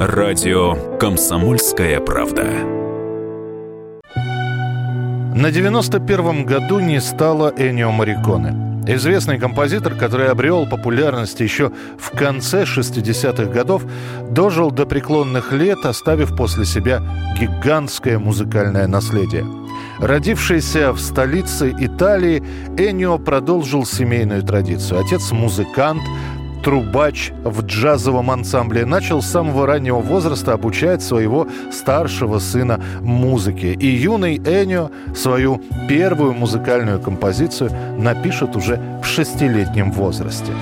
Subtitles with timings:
[0.00, 2.44] Радио «Комсомольская правда».
[5.34, 8.84] На 91-м году не стало Энио Мариконе.
[8.86, 13.82] Известный композитор, который обрел популярность еще в конце 60-х годов,
[14.30, 17.02] дожил до преклонных лет, оставив после себя
[17.36, 19.44] гигантское музыкальное наследие.
[19.98, 22.42] Родившийся в столице Италии,
[22.76, 25.00] Энио продолжил семейную традицию.
[25.00, 26.02] Отец– музыкант,
[26.62, 33.72] трубач в джазовом ансамбле, начал с самого раннего возраста обучать своего старшего сына музыке.
[33.72, 40.52] И юный Энио свою первую музыкальную композицию напишет уже в шестилетнем возрасте.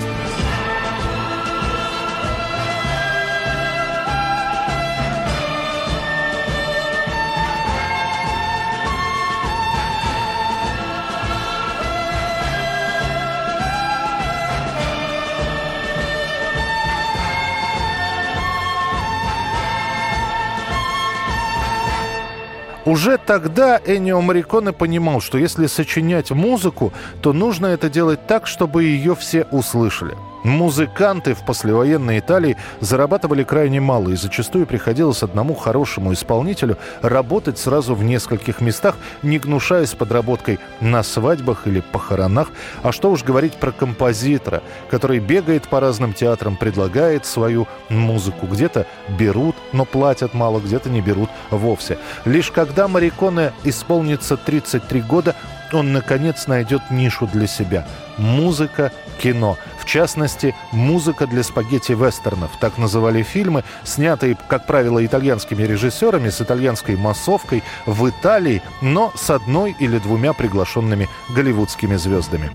[22.87, 28.85] Уже тогда Эннио Мариконе понимал, что если сочинять музыку, то нужно это делать так, чтобы
[28.85, 30.15] ее все услышали.
[30.43, 37.95] Музыканты в послевоенной Италии зарабатывали крайне мало, и зачастую приходилось одному хорошему исполнителю работать сразу
[37.95, 42.49] в нескольких местах, не гнушаясь подработкой на свадьбах или похоронах.
[42.83, 48.47] А что уж говорить про композитора, который бегает по разным театрам, предлагает свою музыку.
[48.47, 48.85] Где-то
[49.19, 51.97] берут, но платят мало, где-то не берут вовсе.
[52.25, 55.35] Лишь когда Мариконе исполнится 33 года,
[55.73, 57.85] он, наконец, найдет нишу для себя.
[58.17, 59.57] Музыка, кино.
[59.87, 62.51] Частности, музыка для спагетти-вестернов.
[62.59, 69.29] Так называли фильмы, снятые, как правило, итальянскими режиссерами с итальянской массовкой в Италии, но с
[69.29, 72.51] одной или двумя приглашенными голливудскими звездами.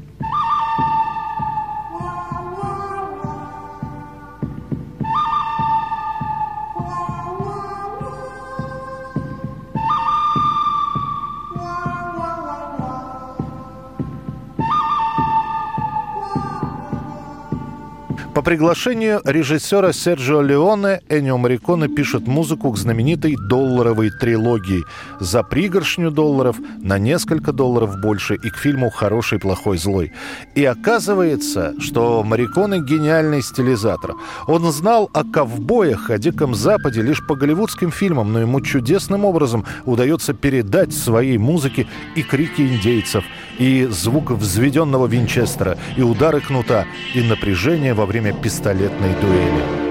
[18.43, 24.83] По приглашению режиссера Серджио Леоне Энио Мариконе пишет музыку к знаменитой долларовой трилогии
[25.21, 30.13] «За пригоршню долларов», «На несколько долларов больше» и к фильму «Хороший, плохой, злой».
[30.57, 34.15] И оказывается, что Мариконе гениальный стилизатор.
[34.49, 39.65] Он знал о ковбоях, о Диком Западе лишь по голливудским фильмам, но ему чудесным образом
[39.85, 41.87] удается передать своей музыке
[42.17, 43.23] и крики индейцев,
[43.61, 49.82] и звук взведенного винчестера, и удары кнута, и напряжение во время пистолетной дуэли.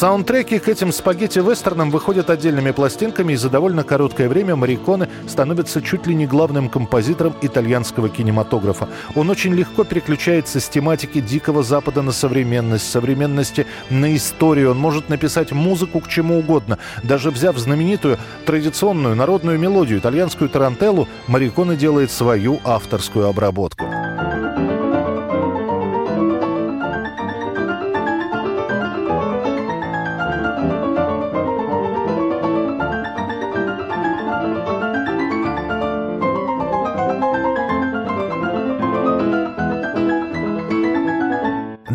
[0.00, 6.06] Саундтреки к этим спагетти-вестернам выходят отдельными пластинками, и за довольно короткое время Мариконе становится чуть
[6.06, 8.88] ли не главным композитором итальянского кинематографа.
[9.14, 14.70] Он очень легко переключается с тематики Дикого Запада на современность, современности на историю.
[14.70, 16.78] Он может написать музыку к чему угодно.
[17.02, 23.89] Даже взяв знаменитую традиционную народную мелодию, итальянскую тарантеллу, Мариконе делает свою авторскую обработку.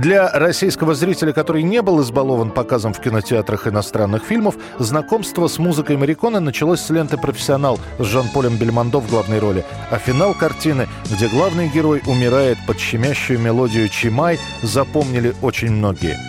[0.05, 5.97] Для российского зрителя, который не был избалован показом в кинотеатрах иностранных фильмов, знакомство с музыкой
[5.97, 9.66] Мариконы началось с ленты «Профессионал» с Жан-Полем Бельмондо в главной роли.
[9.89, 16.19] А финал картины, где главный герой умирает под щемящую мелодию «Чимай», запомнили очень многие.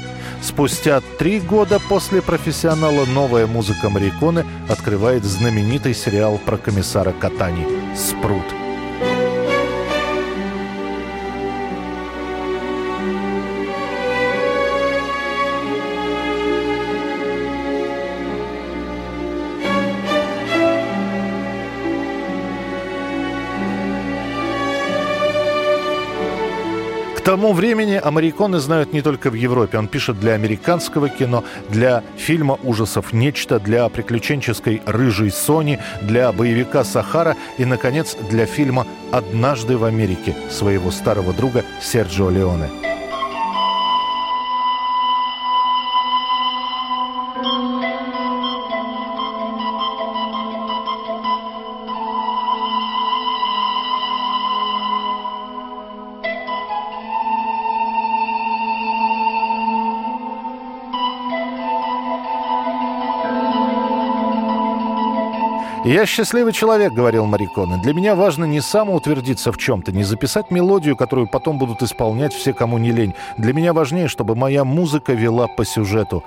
[0.40, 8.65] Спустя три года после «Профессионала» новая музыка Мариконы открывает знаменитый сериал про комиссара Катани «Спрут».
[27.26, 29.78] Тому времени Америконы знают не только в Европе.
[29.78, 36.84] Он пишет для американского кино, для фильма ужасов «Нечто», для приключенческой «Рыжей Сони», для боевика
[36.84, 42.95] «Сахара» и, наконец, для фильма «Однажды в Америке» своего старого друга Серджио Леоне.
[65.86, 67.76] «Я счастливый человек»,— говорил Мариконе.
[67.80, 72.52] «Для меня важно не самоутвердиться в чем-то, не записать мелодию, которую потом будут исполнять все,
[72.52, 73.14] кому не лень.
[73.38, 76.24] Для меня важнее, чтобы моя музыка вела по сюжету».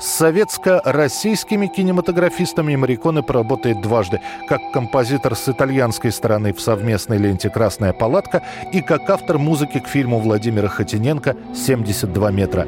[0.00, 7.92] С советско-российскими кинематографистами Мариконе поработает дважды, как композитор с итальянской стороны в совместной ленте «Красная
[7.92, 8.42] палатка»
[8.72, 12.66] и как автор музыки к фильму Владимира Хотиненко «72 метра».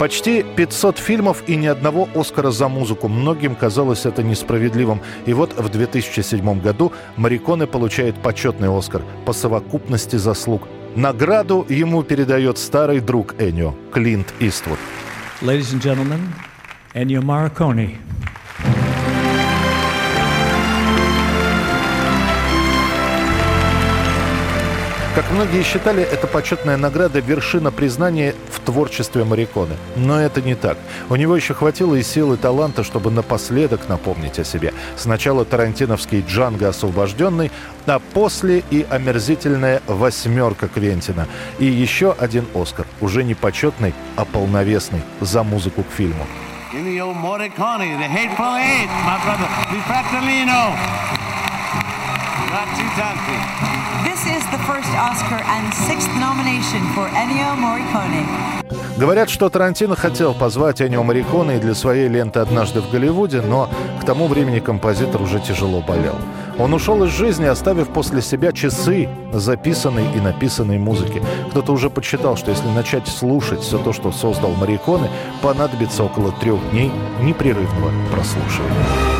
[0.00, 3.06] Почти 500 фильмов и ни одного Оскара за музыку.
[3.06, 5.02] Многим казалось это несправедливым.
[5.26, 10.68] И вот в 2007 году Мариконе получает почетный Оскар по совокупности заслуг.
[10.96, 14.78] Награду ему передает старый друг Энио, Клинт Иствуд.
[15.42, 16.20] Ladies and gentlemen,
[16.94, 17.98] Ennio Morricone.
[25.14, 29.76] Как многие считали, эта почетная награда– вершина признания в творчестве Мариконы.
[29.96, 30.76] Но это не так.
[31.08, 34.72] У него еще хватило и силы, и таланта, чтобы напоследок напомнить о себе.
[34.96, 37.50] Сначала тарантиновский «Джанго освобожденный»,
[37.86, 41.26] а после и омерзительная «Восьмерка Квентина».
[41.58, 46.26] И еще один «Оскар», уже не почетный, а полновесный, за музыку к фильму.
[46.72, 50.70] Ennio Morricone, The Hateful Eight, my brother, di Fratellino.
[52.50, 53.36] Not too tanti.
[54.04, 54.39] This is the
[54.70, 58.22] first Oscar and sixth nomination for Ennio Morricone.
[58.96, 63.68] Говорят, что Тарантино хотел позвать Энио Мариконе для своей ленты «Однажды в Голливуде», но
[64.00, 66.14] к тому времени композитор уже тяжело болел.
[66.58, 71.22] Он ушел из жизни, оставив после себя часы записанной и написанной музыки.
[71.50, 75.10] Кто-то уже подсчитал, что если начать слушать все то, что создал Мариконе,
[75.42, 79.19] понадобится около трех дней непрерывного прослушивания.